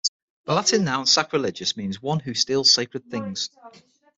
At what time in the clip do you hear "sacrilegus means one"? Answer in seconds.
1.05-2.19